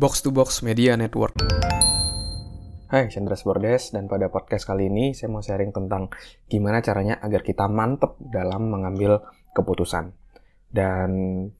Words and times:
Box 0.00 0.24
to 0.24 0.32
Box 0.32 0.64
Media 0.64 0.96
Network. 0.96 1.36
Hai, 2.88 3.12
Chandra 3.12 3.36
Bordes 3.36 3.92
dan 3.92 4.08
pada 4.08 4.32
podcast 4.32 4.64
kali 4.64 4.88
ini 4.88 5.12
saya 5.12 5.28
mau 5.28 5.44
sharing 5.44 5.76
tentang 5.76 6.08
gimana 6.48 6.80
caranya 6.80 7.20
agar 7.20 7.44
kita 7.44 7.68
mantep 7.68 8.16
dalam 8.16 8.72
mengambil 8.72 9.20
keputusan. 9.52 10.16
Dan 10.72 11.10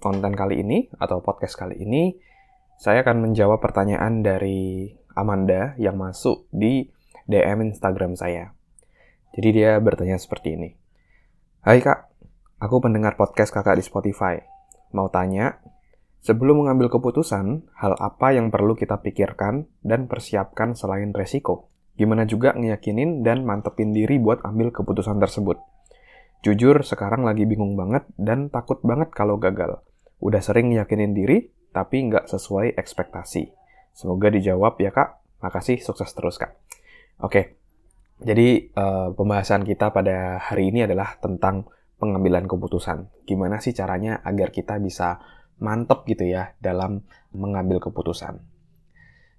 konten 0.01 0.33
kali 0.33 0.65
ini 0.65 0.89
atau 0.97 1.21
podcast 1.21 1.53
kali 1.53 1.85
ini 1.85 2.17
saya 2.81 3.05
akan 3.05 3.29
menjawab 3.29 3.61
pertanyaan 3.61 4.25
dari 4.25 4.89
Amanda 5.13 5.77
yang 5.77 6.01
masuk 6.01 6.49
di 6.49 6.89
DM 7.29 7.77
Instagram 7.77 8.17
saya. 8.17 8.57
Jadi 9.37 9.49
dia 9.53 9.77
bertanya 9.85 10.17
seperti 10.17 10.57
ini. 10.57 10.73
Hai 11.61 11.85
kak, 11.85 12.09
aku 12.57 12.81
pendengar 12.81 13.21
podcast 13.21 13.53
kakak 13.53 13.77
di 13.77 13.85
Spotify. 13.85 14.41
Mau 14.97 15.13
tanya, 15.13 15.61
Sebelum 16.21 16.65
mengambil 16.65 16.93
keputusan, 16.93 17.65
hal 17.81 17.97
apa 17.97 18.37
yang 18.37 18.53
perlu 18.53 18.77
kita 18.77 19.01
pikirkan 19.01 19.65
dan 19.81 20.05
persiapkan 20.05 20.77
selain 20.77 21.17
resiko? 21.17 21.73
Gimana 21.97 22.29
juga 22.29 22.53
ngeyakinin 22.53 23.25
dan 23.25 23.49
mantepin 23.49 23.97
diri 23.97 24.21
buat 24.21 24.45
ambil 24.45 24.69
keputusan 24.69 25.17
tersebut? 25.17 25.57
Jujur, 26.45 26.85
sekarang 26.85 27.25
lagi 27.25 27.49
bingung 27.49 27.73
banget 27.73 28.05
dan 28.21 28.53
takut 28.53 28.81
banget 28.85 29.13
kalau 29.17 29.41
gagal. 29.41 29.81
Udah 30.21 30.45
sering 30.45 30.73
ngeyakinin 30.73 31.17
diri, 31.17 31.53
tapi 31.73 32.05
nggak 32.09 32.29
sesuai 32.29 32.77
ekspektasi. 32.77 33.53
Semoga 33.97 34.29
dijawab 34.29 34.77
ya 34.77 34.93
kak. 34.93 35.21
Makasih, 35.41 35.81
sukses 35.81 36.13
terus 36.13 36.37
kak. 36.37 36.53
Oke, 37.21 37.57
jadi 38.21 38.69
uh, 38.77 39.17
pembahasan 39.17 39.65
kita 39.65 39.89
pada 39.89 40.37
hari 40.37 40.69
ini 40.69 40.85
adalah 40.85 41.17
tentang 41.17 41.65
pengambilan 41.97 42.45
keputusan. 42.45 43.09
Gimana 43.25 43.61
sih 43.61 43.73
caranya 43.73 44.21
agar 44.25 44.53
kita 44.53 44.77
bisa 44.77 45.21
mantep 45.61 46.09
gitu 46.09 46.27
ya 46.27 46.57
dalam 46.59 47.05
mengambil 47.31 47.79
keputusan. 47.79 48.41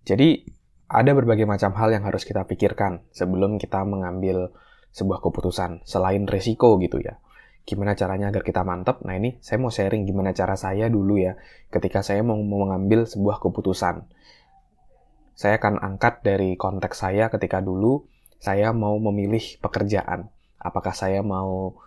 Jadi 0.05 0.45
ada 0.91 1.11
berbagai 1.15 1.47
macam 1.49 1.73
hal 1.75 1.91
yang 1.91 2.03
harus 2.05 2.23
kita 2.23 2.45
pikirkan 2.45 3.05
sebelum 3.11 3.57
kita 3.57 3.83
mengambil 3.83 4.53
sebuah 4.91 5.23
keputusan 5.23 5.87
selain 5.87 6.27
resiko 6.27 6.75
gitu 6.79 6.99
ya. 6.99 7.17
Gimana 7.61 7.93
caranya 7.93 8.33
agar 8.33 8.41
kita 8.43 8.65
mantep? 8.65 8.99
Nah 9.05 9.15
ini 9.15 9.37
saya 9.39 9.61
mau 9.61 9.69
sharing 9.71 10.03
gimana 10.03 10.33
cara 10.33 10.57
saya 10.57 10.89
dulu 10.89 11.21
ya 11.21 11.37
ketika 11.69 12.01
saya 12.01 12.25
mau 12.25 12.37
mengambil 12.37 13.05
sebuah 13.05 13.39
keputusan. 13.39 14.09
Saya 15.37 15.57
akan 15.57 15.79
angkat 15.79 16.21
dari 16.25 16.59
konteks 16.59 17.01
saya 17.07 17.31
ketika 17.31 17.63
dulu 17.63 18.05
saya 18.41 18.73
mau 18.73 18.97
memilih 18.97 19.61
pekerjaan. 19.61 20.27
Apakah 20.57 20.93
saya 20.93 21.21
mau 21.21 21.77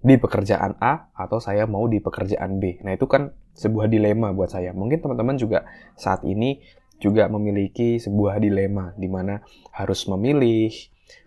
di 0.00 0.16
pekerjaan 0.16 0.80
A 0.80 1.12
atau 1.12 1.36
saya 1.44 1.68
mau 1.68 1.84
di 1.84 2.00
pekerjaan 2.00 2.56
B. 2.56 2.80
Nah, 2.80 2.96
itu 2.96 3.04
kan 3.04 3.36
sebuah 3.52 3.92
dilema 3.92 4.32
buat 4.32 4.48
saya. 4.48 4.72
Mungkin 4.72 5.04
teman-teman 5.04 5.36
juga 5.36 5.68
saat 5.92 6.24
ini 6.24 6.64
juga 7.00 7.28
memiliki 7.28 8.00
sebuah 8.00 8.40
dilema 8.40 8.96
di 8.96 9.08
mana 9.08 9.40
harus 9.76 10.08
memilih, 10.08 10.72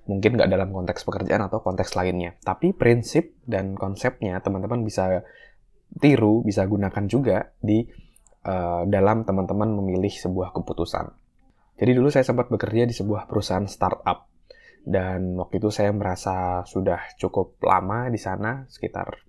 mungkin 0.09 0.37
nggak 0.37 0.49
dalam 0.49 0.69
konteks 0.73 1.05
pekerjaan 1.05 1.45
atau 1.45 1.61
konteks 1.61 1.93
lainnya. 1.93 2.33
Tapi 2.41 2.73
prinsip 2.73 3.37
dan 3.45 3.77
konsepnya 3.77 4.41
teman-teman 4.41 4.81
bisa 4.81 5.21
tiru, 6.01 6.41
bisa 6.41 6.65
gunakan 6.65 7.05
juga 7.05 7.53
di 7.61 7.85
uh, 8.45 8.89
dalam 8.89 9.21
teman-teman 9.21 9.69
memilih 9.69 10.13
sebuah 10.13 10.49
keputusan. 10.53 11.13
Jadi 11.77 11.91
dulu 11.93 12.09
saya 12.09 12.25
sempat 12.25 12.49
bekerja 12.49 12.89
di 12.89 12.93
sebuah 12.93 13.29
perusahaan 13.29 13.65
startup 13.65 14.32
dan 14.83 15.39
waktu 15.39 15.63
itu 15.63 15.71
saya 15.71 15.95
merasa 15.95 16.67
sudah 16.67 16.99
cukup 17.15 17.55
lama 17.63 18.11
di 18.11 18.19
sana, 18.19 18.67
sekitar 18.67 19.23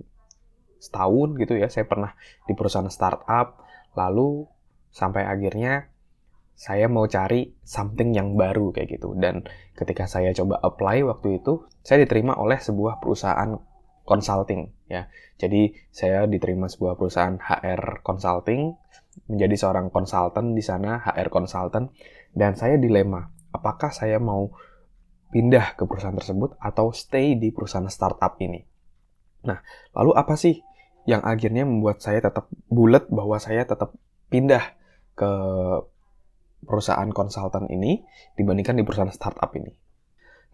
setahun 0.83 1.39
gitu 1.39 1.55
ya. 1.55 1.71
Saya 1.71 1.87
pernah 1.87 2.13
di 2.45 2.53
perusahaan 2.59 2.91
startup, 2.91 3.63
lalu 3.95 4.51
sampai 4.91 5.25
akhirnya 5.25 5.95
saya 6.55 6.87
mau 6.87 7.07
cari 7.07 7.55
something 7.67 8.15
yang 8.15 8.35
baru 8.35 8.75
kayak 8.75 8.99
gitu. 8.99 9.15
Dan 9.15 9.47
ketika 9.79 10.11
saya 10.11 10.35
coba 10.35 10.59
apply 10.59 11.07
waktu 11.07 11.39
itu, 11.43 11.67
saya 11.87 12.03
diterima 12.03 12.35
oleh 12.35 12.59
sebuah 12.59 12.99
perusahaan 12.99 13.55
consulting 14.05 14.71
ya. 14.87 15.07
Jadi 15.41 15.75
saya 15.91 16.27
diterima 16.27 16.71
sebuah 16.71 16.95
perusahaan 16.99 17.39
HR 17.39 18.05
consulting 18.07 18.75
menjadi 19.31 19.55
seorang 19.55 19.91
konsultan 19.91 20.55
di 20.55 20.63
sana, 20.63 20.99
HR 21.03 21.31
consultant 21.31 21.91
dan 22.35 22.59
saya 22.59 22.79
dilema, 22.79 23.31
apakah 23.55 23.91
saya 23.95 24.19
mau 24.19 24.51
pindah 25.35 25.75
ke 25.75 25.83
perusahaan 25.83 26.15
tersebut 26.15 26.55
atau 26.63 26.95
stay 26.95 27.35
di 27.35 27.51
perusahaan 27.51 27.91
startup 27.91 28.39
ini. 28.39 28.63
Nah, 29.51 29.59
lalu 29.99 30.15
apa 30.15 30.39
sih 30.39 30.63
yang 31.11 31.27
akhirnya 31.27 31.67
membuat 31.67 31.99
saya 31.99 32.23
tetap 32.23 32.47
bulat 32.71 33.11
bahwa 33.11 33.43
saya 33.43 33.67
tetap 33.67 33.99
pindah 34.31 34.63
ke 35.19 35.33
perusahaan 36.63 37.11
konsultan 37.11 37.67
ini 37.67 38.07
dibandingkan 38.39 38.79
di 38.79 38.87
perusahaan 38.87 39.11
startup 39.11 39.51
ini? 39.59 39.75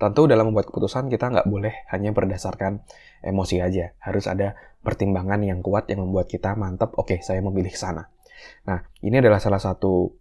Tentu 0.00 0.24
dalam 0.24 0.48
membuat 0.48 0.72
keputusan 0.72 1.12
kita 1.12 1.28
nggak 1.28 1.44
boleh 1.52 1.84
hanya 1.92 2.16
berdasarkan 2.16 2.80
emosi 3.20 3.60
aja. 3.60 3.92
Harus 4.00 4.32
ada 4.32 4.56
pertimbangan 4.80 5.44
yang 5.44 5.60
kuat 5.60 5.92
yang 5.92 6.08
membuat 6.08 6.32
kita 6.32 6.56
mantap, 6.56 6.96
oke 6.96 7.12
okay, 7.12 7.18
saya 7.20 7.44
memilih 7.44 7.76
sana. 7.76 8.08
Nah, 8.64 8.80
ini 9.04 9.20
adalah 9.20 9.44
salah 9.44 9.60
satu 9.60 10.16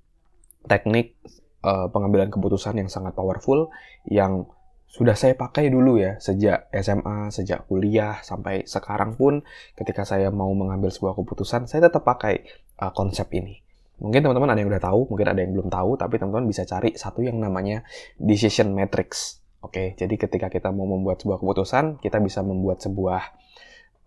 teknik 0.68 1.16
uh, 1.64 1.88
pengambilan 1.92 2.32
keputusan 2.32 2.80
yang 2.80 2.90
sangat 2.92 3.16
powerful 3.16 3.72
yang 4.08 4.48
sudah 4.90 5.14
saya 5.14 5.38
pakai 5.38 5.70
dulu 5.70 6.02
ya 6.02 6.18
sejak 6.18 6.66
SMA, 6.74 7.30
sejak 7.30 7.70
kuliah 7.70 8.18
sampai 8.26 8.66
sekarang 8.66 9.14
pun 9.14 9.46
ketika 9.78 10.02
saya 10.02 10.34
mau 10.34 10.50
mengambil 10.58 10.90
sebuah 10.90 11.14
keputusan 11.14 11.70
saya 11.70 11.88
tetap 11.94 12.02
pakai 12.02 12.42
uh, 12.82 12.90
konsep 12.90 13.30
ini. 13.38 13.62
Mungkin 14.00 14.26
teman-teman 14.26 14.50
ada 14.56 14.60
yang 14.64 14.72
udah 14.72 14.84
tahu, 14.84 15.12
mungkin 15.12 15.28
ada 15.28 15.40
yang 15.44 15.52
belum 15.54 15.70
tahu, 15.70 16.00
tapi 16.00 16.16
teman-teman 16.18 16.48
bisa 16.48 16.64
cari 16.64 16.96
satu 16.96 17.20
yang 17.20 17.38
namanya 17.38 17.84
decision 18.16 18.72
matrix. 18.72 19.44
Oke, 19.60 19.94
jadi 20.00 20.16
ketika 20.16 20.48
kita 20.48 20.72
mau 20.72 20.88
membuat 20.88 21.20
sebuah 21.20 21.38
keputusan, 21.44 22.00
kita 22.00 22.24
bisa 22.24 22.40
membuat 22.40 22.80
sebuah 22.80 23.22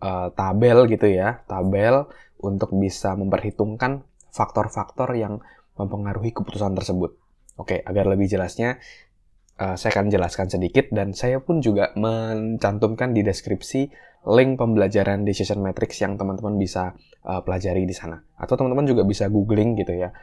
uh, 0.01 0.27
tabel 0.33 0.89
gitu 0.89 1.05
ya, 1.05 1.45
tabel 1.45 2.09
untuk 2.41 2.73
bisa 2.73 3.13
memperhitungkan 3.13 4.01
faktor-faktor 4.33 5.13
yang 5.13 5.45
mempengaruhi 5.77 6.33
keputusan 6.33 6.73
tersebut. 6.73 7.22
Oke, 7.59 7.85
agar 7.85 8.09
lebih 8.09 8.25
jelasnya, 8.25 8.81
uh, 9.61 9.77
saya 9.77 9.93
akan 9.93 10.09
jelaskan 10.09 10.49
sedikit 10.49 10.89
dan 10.89 11.13
saya 11.13 11.37
pun 11.37 11.61
juga 11.61 11.93
mencantumkan 11.93 13.13
di 13.13 13.21
deskripsi 13.21 13.93
link 14.23 14.55
pembelajaran 14.55 15.27
decision 15.27 15.59
matrix 15.59 15.99
yang 15.99 16.15
teman-teman 16.15 16.55
bisa 16.55 16.95
uh, 17.27 17.43
pelajari 17.43 17.83
di 17.83 17.93
sana. 17.93 18.23
Atau 18.39 18.55
teman-teman 18.55 18.87
juga 18.87 19.03
bisa 19.03 19.27
googling 19.27 19.75
gitu 19.77 19.93
ya, 19.93 20.15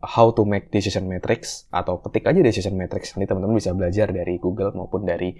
how 0.00 0.32
to 0.32 0.48
make 0.48 0.72
decision 0.72 1.04
matrix 1.04 1.68
atau 1.68 2.00
ketik 2.00 2.24
aja 2.24 2.40
decision 2.40 2.72
matrix 2.72 3.12
nanti 3.12 3.28
teman-teman 3.28 3.60
bisa 3.60 3.76
belajar 3.76 4.08
dari 4.08 4.40
Google 4.40 4.72
maupun 4.72 5.04
dari 5.04 5.36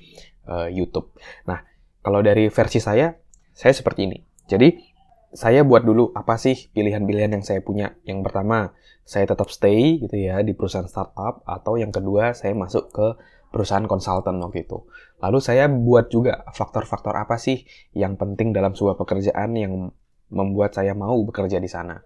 uh, 0.51 0.69
YouTube. 0.69 1.17
Nah, 1.49 1.65
kalau 2.05 2.21
dari 2.21 2.53
versi 2.53 2.83
saya, 2.83 3.09
saya 3.57 3.72
seperti 3.72 4.11
ini. 4.11 4.19
Jadi 4.51 4.90
saya 5.30 5.62
buat 5.62 5.86
dulu 5.86 6.10
apa 6.12 6.34
sih 6.34 6.70
pilihan-pilihan 6.74 7.38
yang 7.38 7.44
saya 7.46 7.62
punya. 7.62 7.94
Yang 8.02 8.26
pertama, 8.26 8.74
saya 9.06 9.30
tetap 9.30 9.50
stay 9.50 10.02
gitu 10.02 10.16
ya 10.18 10.42
di 10.42 10.54
perusahaan 10.54 10.86
startup 10.86 11.46
atau 11.46 11.78
yang 11.78 11.94
kedua 11.94 12.34
saya 12.34 12.54
masuk 12.54 12.91
ke 12.91 13.06
perusahaan 13.50 13.86
konsultan 13.86 14.38
waktu 14.42 14.66
itu. 14.66 14.86
Lalu 15.22 15.38
saya 15.42 15.66
buat 15.66 16.10
juga 16.10 16.46
faktor-faktor 16.54 17.14
apa 17.18 17.38
sih 17.38 17.66
yang 17.94 18.14
penting 18.14 18.54
dalam 18.54 18.74
sebuah 18.74 18.98
pekerjaan 18.98 19.54
yang 19.58 19.91
membuat 20.30 20.78
saya 20.78 20.94
mau 20.94 21.18
bekerja 21.26 21.58
di 21.58 21.66
sana. 21.66 21.98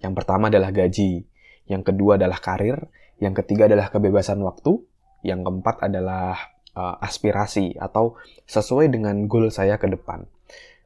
Yang 0.00 0.24
pertama 0.24 0.48
adalah 0.48 0.72
gaji, 0.72 1.24
yang 1.68 1.84
kedua 1.84 2.16
adalah 2.16 2.40
karir, 2.40 2.88
yang 3.20 3.36
ketiga 3.36 3.68
adalah 3.68 3.92
kebebasan 3.92 4.40
waktu, 4.40 4.80
yang 5.20 5.44
keempat 5.44 5.84
adalah 5.84 6.36
uh, 6.72 6.96
aspirasi 7.04 7.76
atau 7.76 8.16
sesuai 8.48 8.88
dengan 8.88 9.28
goal 9.28 9.52
saya 9.52 9.76
ke 9.76 9.90
depan. 9.90 10.24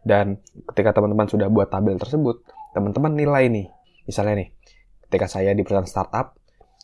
Dan 0.02 0.42
ketika 0.74 0.98
teman-teman 0.98 1.30
sudah 1.30 1.46
buat 1.46 1.70
tabel 1.70 1.94
tersebut, 1.98 2.42
teman-teman 2.74 3.14
nilai 3.14 3.46
nih. 3.46 3.66
Misalnya 4.06 4.46
nih, 4.46 4.48
ketika 5.06 5.30
saya 5.30 5.54
di 5.54 5.62
perusahaan 5.62 5.86
startup, 5.86 6.34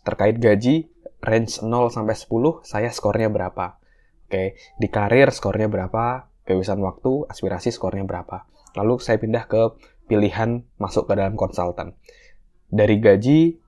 terkait 0.07 0.39
gaji, 0.39 0.87
range 1.19 1.61
0 1.67 1.91
sampai 1.91 2.15
10, 2.15 2.63
saya 2.63 2.89
skornya 2.95 3.27
berapa. 3.27 3.83
Oke, 4.29 4.55
di 4.79 4.89
karir 4.93 5.33
skornya 5.35 5.67
berapa, 5.67 6.31
kebebasan 6.47 6.79
waktu, 6.79 7.27
aspirasi 7.27 7.75
skornya 7.75 8.07
berapa. 8.07 8.47
Lalu 8.79 9.01
saya 9.03 9.19
pindah 9.19 9.51
ke 9.51 9.75
pilihan 10.07 10.63
masuk 10.79 11.11
ke 11.11 11.19
dalam 11.19 11.35
konsultan. 11.35 11.99
Dari 12.69 13.01
gaji, 13.01 13.59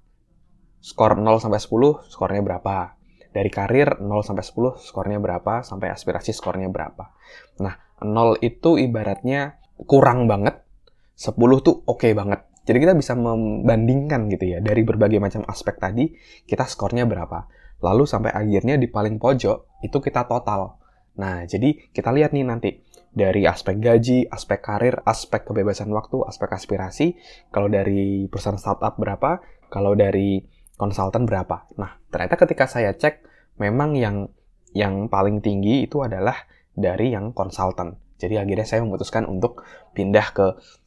skor 0.78 1.18
0 1.18 1.42
sampai 1.42 1.60
10, 1.60 2.06
skornya 2.06 2.40
berapa. 2.44 2.99
Dari 3.30 3.46
karir 3.46 4.02
0 4.02 4.26
sampai 4.26 4.42
10, 4.42 4.82
skornya 4.82 5.22
berapa, 5.22 5.62
sampai 5.62 5.94
aspirasi 5.94 6.34
skornya 6.34 6.66
berapa. 6.66 7.14
Nah, 7.62 7.74
0 8.02 8.38
itu 8.42 8.74
ibaratnya 8.74 9.62
kurang 9.86 10.26
banget, 10.26 10.66
10 11.14 11.62
tuh 11.62 11.86
oke 11.86 12.02
okay 12.02 12.12
banget. 12.12 12.42
Jadi 12.66 12.78
kita 12.86 12.94
bisa 12.94 13.14
membandingkan 13.16 14.28
gitu 14.30 14.56
ya, 14.56 14.58
dari 14.60 14.82
berbagai 14.84 15.18
macam 15.22 15.42
aspek 15.46 15.78
tadi, 15.78 16.10
kita 16.44 16.66
skornya 16.66 17.08
berapa. 17.08 17.46
Lalu 17.80 18.04
sampai 18.04 18.30
akhirnya 18.34 18.76
di 18.76 18.86
paling 18.90 19.16
pojok, 19.16 19.80
itu 19.86 19.98
kita 19.98 20.28
total. 20.28 20.76
Nah, 21.16 21.42
jadi 21.48 21.90
kita 21.90 22.12
lihat 22.12 22.36
nih 22.36 22.44
nanti, 22.44 22.70
dari 23.10 23.42
aspek 23.42 23.80
gaji, 23.80 24.28
aspek 24.30 24.62
karir, 24.62 25.02
aspek 25.02 25.42
kebebasan 25.42 25.90
waktu, 25.90 26.22
aspek 26.22 26.52
aspirasi, 26.54 27.18
kalau 27.50 27.66
dari 27.66 28.30
perusahaan 28.30 28.60
startup 28.60 28.94
berapa, 29.00 29.42
kalau 29.66 29.98
dari 29.98 30.44
konsultan 30.80 31.28
berapa. 31.28 31.68
Nah, 31.76 32.00
ternyata 32.08 32.40
ketika 32.40 32.64
saya 32.64 32.96
cek, 32.96 33.20
memang 33.60 34.00
yang 34.00 34.32
yang 34.72 35.12
paling 35.12 35.44
tinggi 35.44 35.84
itu 35.84 36.00
adalah 36.00 36.48
dari 36.72 37.12
yang 37.12 37.36
konsultan. 37.36 38.00
Jadi 38.16 38.40
akhirnya 38.40 38.64
saya 38.64 38.80
memutuskan 38.80 39.28
untuk 39.28 39.60
pindah 39.92 40.26
ke 40.32 40.46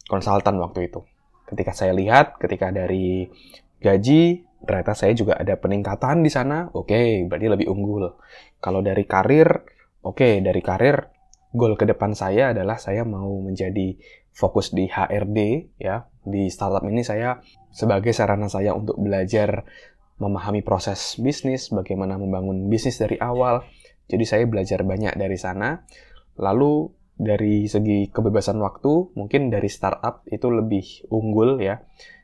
konsultan 0.10 0.58
waktu 0.58 0.90
itu. 0.90 1.06
Ketika 1.46 1.78
saya 1.78 1.94
lihat, 1.94 2.42
ketika 2.42 2.74
dari 2.74 3.30
gaji, 3.78 4.42
ternyata 4.66 4.98
saya 4.98 5.14
juga 5.14 5.38
ada 5.38 5.54
peningkatan 5.60 6.26
di 6.26 6.32
sana, 6.34 6.72
oke, 6.74 6.90
okay, 6.90 7.28
berarti 7.30 7.48
lebih 7.52 7.68
unggul. 7.70 8.18
Kalau 8.64 8.80
dari 8.80 9.04
karir, 9.06 9.50
oke, 10.02 10.18
okay, 10.18 10.34
dari 10.40 10.62
karir, 10.64 11.14
goal 11.54 11.78
ke 11.78 11.86
depan 11.86 12.18
saya 12.18 12.56
adalah 12.56 12.80
saya 12.82 13.06
mau 13.06 13.30
menjadi 13.44 13.94
fokus 14.34 14.74
di 14.74 14.90
HRD, 14.90 15.70
ya. 15.78 16.10
Di 16.24 16.48
startup 16.48 16.84
ini 16.88 17.04
saya 17.04 17.40
sebagai 17.70 18.16
sarana 18.16 18.48
saya 18.48 18.72
untuk 18.72 18.96
belajar 19.00 19.68
memahami 20.22 20.64
proses 20.64 21.20
bisnis, 21.20 21.74
bagaimana 21.74 22.16
membangun 22.16 22.72
bisnis 22.72 23.00
dari 23.02 23.20
awal. 23.20 23.66
Jadi 24.08 24.24
saya 24.24 24.44
belajar 24.48 24.84
banyak 24.88 25.16
dari 25.20 25.36
sana. 25.36 25.84
Lalu 26.40 26.92
dari 27.14 27.68
segi 27.68 28.10
kebebasan 28.10 28.58
waktu, 28.60 29.16
mungkin 29.20 29.52
dari 29.52 29.70
startup 29.70 30.26
itu 30.32 30.48
lebih 30.50 31.08
unggul 31.12 31.62
ya, 31.62 31.82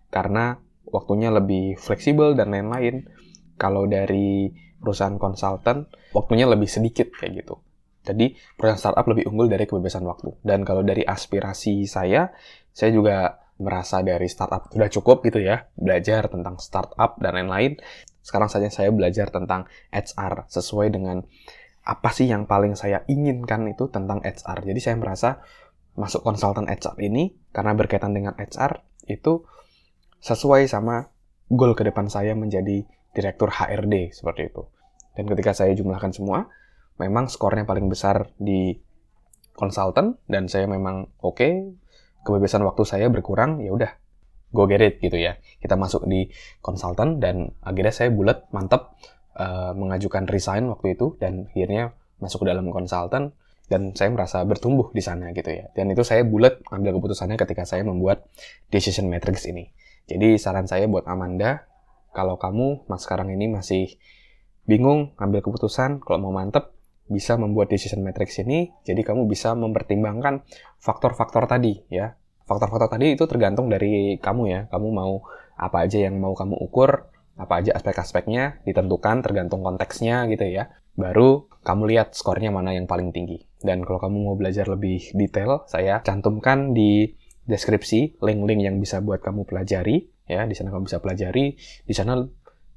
karena 0.10 0.58
waktunya 0.90 1.30
lebih 1.30 1.78
fleksibel 1.78 2.34
dan 2.34 2.56
lain-lain. 2.56 3.06
Kalau 3.60 3.84
dari 3.86 4.48
perusahaan 4.80 5.20
konsultan, 5.20 5.84
waktunya 6.16 6.48
lebih 6.48 6.72
sedikit 6.72 7.12
kayak 7.12 7.44
gitu. 7.44 7.60
Jadi 8.08 8.32
perusahaan 8.56 8.80
startup 8.80 9.06
lebih 9.12 9.28
unggul 9.28 9.52
dari 9.52 9.68
kebebasan 9.68 10.08
waktu. 10.08 10.40
Dan 10.40 10.64
kalau 10.64 10.82
dari 10.82 11.04
aspirasi 11.04 11.84
saya, 11.84 12.32
saya 12.72 12.96
juga 12.96 13.36
merasa 13.60 14.00
dari 14.00 14.26
startup 14.32 14.72
sudah 14.72 14.90
cukup 14.90 15.22
gitu 15.28 15.44
ya, 15.44 15.68
belajar 15.76 16.32
tentang 16.32 16.58
startup 16.58 17.20
dan 17.20 17.36
lain-lain. 17.36 17.76
Sekarang 18.24 18.48
saja 18.48 18.72
saya 18.72 18.90
belajar 18.90 19.30
tentang 19.30 19.68
HR 19.92 20.48
sesuai 20.48 20.96
dengan 20.96 21.24
apa 21.84 22.10
sih 22.14 22.30
yang 22.30 22.48
paling 22.48 22.76
saya 22.80 23.04
inginkan 23.12 23.68
itu 23.68 23.92
tentang 23.92 24.24
HR. 24.24 24.64
Jadi 24.64 24.80
saya 24.80 24.96
merasa 24.96 25.44
masuk 26.00 26.24
konsultan 26.24 26.72
HR 26.72 26.96
ini 27.04 27.36
karena 27.52 27.76
berkaitan 27.76 28.16
dengan 28.16 28.38
HR 28.40 28.84
itu 29.12 29.44
sesuai 30.24 30.68
sama 30.70 31.12
goal 31.50 31.74
ke 31.74 31.84
depan 31.84 32.08
saya 32.08 32.38
menjadi 32.38 32.86
direktur 33.12 33.50
HRD 33.50 34.14
seperti 34.14 34.54
itu. 34.54 34.64
Dan 35.18 35.26
ketika 35.28 35.52
saya 35.52 35.74
jumlahkan 35.74 36.14
semua, 36.14 36.48
memang 37.02 37.28
skornya 37.28 37.66
paling 37.66 37.90
besar 37.90 38.30
di 38.38 38.78
konsultan 39.58 40.16
dan 40.30 40.48
saya 40.48 40.70
memang 40.70 41.10
oke, 41.20 41.36
okay, 41.36 41.54
kebebasan 42.24 42.64
waktu 42.66 42.84
saya 42.86 43.08
berkurang, 43.08 43.64
ya 43.64 43.72
udah 43.72 43.92
go 44.52 44.66
get 44.66 44.82
it 44.82 44.98
gitu 45.00 45.18
ya. 45.18 45.38
Kita 45.62 45.78
masuk 45.78 46.10
di 46.10 46.30
konsultan 46.60 47.22
dan 47.22 47.54
akhirnya 47.62 47.94
saya 47.94 48.10
bulat, 48.10 48.50
mantap 48.50 48.98
uh, 49.38 49.72
mengajukan 49.78 50.26
resign 50.26 50.68
waktu 50.70 50.98
itu 50.98 51.16
dan 51.22 51.50
akhirnya 51.50 51.94
masuk 52.20 52.44
ke 52.44 52.48
dalam 52.52 52.68
konsultan 52.74 53.32
dan 53.70 53.94
saya 53.94 54.10
merasa 54.10 54.42
bertumbuh 54.44 54.90
di 54.92 55.00
sana 55.06 55.30
gitu 55.32 55.54
ya. 55.54 55.70
Dan 55.78 55.94
itu 55.94 56.02
saya 56.02 56.26
bulat 56.26 56.60
ambil 56.74 56.98
keputusannya 56.98 57.38
ketika 57.38 57.64
saya 57.70 57.86
membuat 57.86 58.26
decision 58.74 59.08
matrix 59.08 59.46
ini. 59.46 59.70
Jadi 60.10 60.42
saran 60.42 60.66
saya 60.66 60.90
buat 60.90 61.06
Amanda, 61.06 61.70
kalau 62.10 62.42
kamu 62.42 62.90
mas 62.90 63.06
sekarang 63.06 63.30
ini 63.30 63.46
masih 63.46 64.02
bingung 64.66 65.14
ambil 65.22 65.46
keputusan, 65.46 66.02
kalau 66.02 66.18
mau 66.30 66.34
mantep, 66.34 66.74
bisa 67.10 67.36
membuat 67.36 67.74
decision 67.74 68.06
matrix 68.06 68.40
ini, 68.46 68.70
jadi 68.86 69.02
kamu 69.02 69.26
bisa 69.26 69.58
mempertimbangkan 69.58 70.46
faktor-faktor 70.78 71.50
tadi 71.50 71.82
ya. 71.90 72.14
Faktor-faktor 72.46 72.98
tadi 72.98 73.18
itu 73.18 73.26
tergantung 73.26 73.70
dari 73.70 74.18
kamu 74.22 74.44
ya. 74.50 74.62
Kamu 74.70 74.88
mau 74.90 75.22
apa 75.60 75.86
aja 75.86 76.00
yang 76.00 76.18
mau 76.18 76.38
kamu 76.38 76.56
ukur, 76.56 77.10
apa 77.38 77.54
aja 77.62 77.76
aspek-aspeknya 77.76 78.64
ditentukan 78.64 79.22
tergantung 79.26 79.62
konteksnya 79.62 80.30
gitu 80.30 80.46
ya. 80.50 80.74
Baru 80.98 81.50
kamu 81.62 81.92
lihat 81.96 82.16
skornya 82.16 82.50
mana 82.50 82.74
yang 82.74 82.88
paling 82.88 83.12
tinggi. 83.12 83.46
Dan 83.60 83.84
kalau 83.84 84.00
kamu 84.00 84.18
mau 84.24 84.36
belajar 84.40 84.66
lebih 84.72 85.12
detail, 85.16 85.68
saya 85.68 86.00
cantumkan 86.02 86.72
di 86.72 87.12
deskripsi 87.50 88.22
link-link 88.24 88.62
yang 88.64 88.78
bisa 88.80 89.04
buat 89.04 89.20
kamu 89.20 89.44
pelajari 89.50 90.10
ya. 90.30 90.46
Di 90.48 90.56
sana 90.56 90.72
kamu 90.72 90.88
bisa 90.88 91.00
pelajari, 91.04 91.58
di 91.86 91.94
sana 91.94 92.20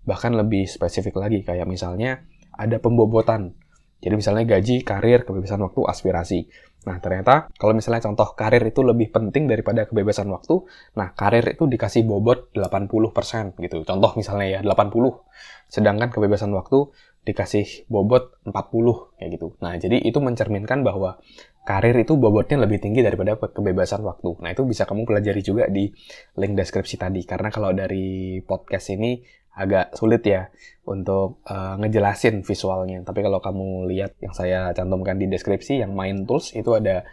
bahkan 0.03 0.35
lebih 0.35 0.67
spesifik 0.67 1.15
lagi 1.19 1.47
kayak 1.47 1.67
misalnya 1.67 2.27
ada 2.55 2.83
pembobotan. 2.83 3.55
Jadi 4.03 4.15
misalnya 4.19 4.45
gaji, 4.59 4.83
karir, 4.83 5.23
kebebasan 5.23 5.63
waktu, 5.63 5.81
aspirasi. 5.87 6.51
Nah, 6.83 6.99
ternyata 6.99 7.47
kalau 7.55 7.79
misalnya 7.79 8.03
contoh 8.03 8.35
karir 8.35 8.67
itu 8.67 8.83
lebih 8.83 9.15
penting 9.15 9.47
daripada 9.47 9.87
kebebasan 9.87 10.27
waktu, 10.35 10.67
nah 10.99 11.15
karir 11.15 11.55
itu 11.55 11.71
dikasih 11.71 12.03
bobot 12.03 12.51
80% 12.51 13.55
gitu. 13.63 13.87
Contoh 13.87 14.11
misalnya 14.19 14.59
ya 14.59 14.61
80, 14.67 15.23
sedangkan 15.71 16.11
kebebasan 16.11 16.51
waktu 16.51 16.91
dikasih 17.23 17.87
bobot 17.87 18.35
40 18.43 19.15
kayak 19.15 19.31
gitu. 19.39 19.55
Nah, 19.63 19.79
jadi 19.79 20.03
itu 20.03 20.19
mencerminkan 20.19 20.83
bahwa 20.83 21.23
karir 21.63 21.95
itu 21.95 22.19
bobotnya 22.19 22.59
lebih 22.59 22.83
tinggi 22.83 23.07
daripada 23.07 23.39
kebebasan 23.39 24.03
waktu. 24.03 24.43
Nah, 24.43 24.51
itu 24.51 24.67
bisa 24.67 24.83
kamu 24.83 25.07
pelajari 25.07 25.39
juga 25.47 25.71
di 25.71 25.87
link 26.35 26.59
deskripsi 26.59 26.99
tadi. 26.99 27.23
Karena 27.23 27.55
kalau 27.55 27.71
dari 27.71 28.43
podcast 28.43 28.91
ini 28.91 29.23
agak 29.53 29.93
sulit 29.93 30.25
ya 30.25 30.49
untuk 30.89 31.45
uh, 31.47 31.77
ngejelasin 31.79 32.41
visualnya. 32.43 33.05
Tapi 33.05 33.21
kalau 33.21 33.39
kamu 33.39 33.87
lihat 33.93 34.17
yang 34.25 34.33
saya 34.33 34.73
cantumkan 34.73 35.21
di 35.21 35.29
deskripsi, 35.29 35.85
yang 35.85 35.93
main 35.93 36.25
tools 36.25 36.57
itu 36.57 36.73
ada 36.73 37.05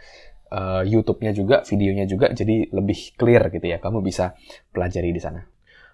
uh, 0.50 0.82
YouTube-nya 0.82 1.36
juga, 1.36 1.62
videonya 1.68 2.08
juga, 2.08 2.32
jadi 2.32 2.72
lebih 2.72 3.14
clear 3.20 3.52
gitu 3.52 3.66
ya. 3.68 3.78
Kamu 3.78 4.00
bisa 4.00 4.34
pelajari 4.72 5.12
di 5.12 5.20
sana. 5.20 5.44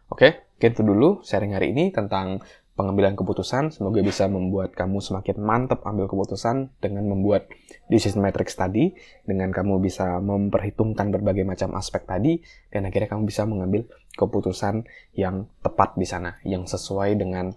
Oke, 0.06 0.54
okay, 0.62 0.70
itu 0.70 0.86
dulu 0.86 1.26
sharing 1.26 1.58
hari 1.58 1.74
ini 1.74 1.90
tentang 1.90 2.38
pengambilan 2.76 3.16
keputusan. 3.16 3.72
Semoga 3.72 4.04
bisa 4.04 4.28
membuat 4.28 4.76
kamu 4.76 5.00
semakin 5.00 5.40
mantap 5.40 5.82
ambil 5.88 6.06
keputusan 6.06 6.70
dengan 6.78 7.08
membuat 7.08 7.48
decision 7.88 8.20
matrix 8.22 8.54
tadi, 8.54 8.92
dengan 9.24 9.50
kamu 9.50 9.80
bisa 9.80 10.20
memperhitungkan 10.20 11.08
berbagai 11.10 11.42
macam 11.48 11.72
aspek 11.74 12.04
tadi, 12.04 12.44
dan 12.68 12.84
akhirnya 12.86 13.16
kamu 13.16 13.24
bisa 13.26 13.48
mengambil 13.48 13.88
keputusan 14.14 14.84
yang 15.16 15.48
tepat 15.64 15.96
di 15.96 16.06
sana, 16.06 16.36
yang 16.44 16.68
sesuai 16.68 17.16
dengan 17.16 17.56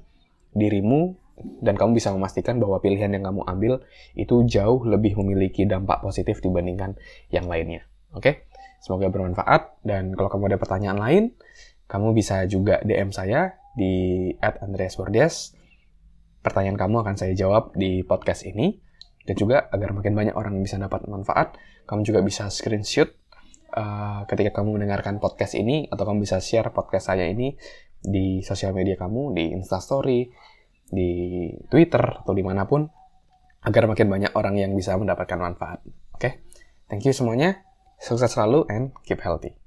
dirimu, 0.55 1.13
dan 1.63 1.75
kamu 1.75 1.99
bisa 1.99 2.11
memastikan 2.15 2.59
bahwa 2.59 2.79
pilihan 2.79 3.11
yang 3.11 3.27
kamu 3.27 3.43
ambil 3.47 3.73
itu 4.15 4.43
jauh 4.47 4.83
lebih 4.83 5.15
memiliki 5.19 5.63
dampak 5.67 6.03
positif 6.03 6.39
dibandingkan 6.39 6.95
yang 7.31 7.47
lainnya. 7.47 7.83
Oke? 8.15 8.47
Semoga 8.79 9.11
bermanfaat, 9.11 9.83
dan 9.83 10.15
kalau 10.15 10.31
kamu 10.31 10.55
ada 10.55 10.59
pertanyaan 10.59 10.99
lain, 10.99 11.23
kamu 11.91 12.15
bisa 12.15 12.45
juga 12.47 12.79
DM 12.85 13.11
saya 13.11 13.59
di 13.79 14.27
at 14.43 14.59
Andreas 14.59 14.99
Bordes. 14.99 15.55
Pertanyaan 16.43 16.75
kamu 16.75 17.07
akan 17.07 17.15
saya 17.15 17.31
jawab 17.31 17.71
di 17.79 18.03
podcast 18.03 18.43
ini. 18.43 18.75
Dan 19.23 19.35
juga 19.39 19.71
agar 19.71 19.95
makin 19.95 20.17
banyak 20.17 20.35
orang 20.35 20.57
bisa 20.59 20.75
dapat 20.75 21.05
manfaat, 21.05 21.55
kamu 21.85 22.01
juga 22.01 22.19
bisa 22.25 22.49
screenshot 22.49 23.13
uh, 23.77 24.25
ketika 24.25 24.57
kamu 24.57 24.81
mendengarkan 24.81 25.21
podcast 25.21 25.53
ini, 25.53 25.85
atau 25.85 26.01
kamu 26.01 26.25
bisa 26.25 26.41
share 26.41 26.73
podcast 26.73 27.13
saya 27.13 27.29
ini 27.29 27.53
di 28.01 28.41
sosial 28.41 28.73
media 28.73 28.97
kamu, 28.97 29.37
di 29.37 29.53
Instastory, 29.53 30.33
di 30.89 31.45
Twitter, 31.69 32.25
atau 32.25 32.33
di 32.33 32.41
mana 32.41 32.65
pun, 32.65 32.89
agar 33.61 33.85
makin 33.85 34.07
banyak 34.09 34.31
orang 34.33 34.57
yang 34.57 34.73
bisa 34.73 34.97
mendapatkan 34.97 35.37
manfaat. 35.37 35.83
Oke, 36.15 36.17
okay? 36.17 36.33
thank 36.89 37.05
you 37.05 37.13
semuanya. 37.13 37.61
Sukses 37.99 38.31
selalu 38.31 38.65
and 38.71 38.95
keep 39.05 39.21
healthy. 39.21 39.58